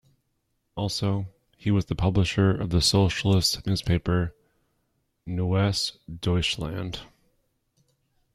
[0.75, 1.27] Also,
[1.57, 4.33] he was the Publisher of the socialist newspaper
[5.27, 7.01] "Neues Deutschland".